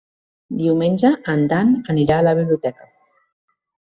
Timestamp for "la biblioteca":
2.29-2.89